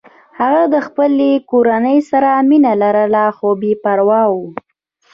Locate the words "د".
0.73-0.75